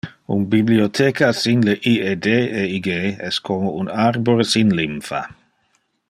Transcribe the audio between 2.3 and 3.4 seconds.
e ig es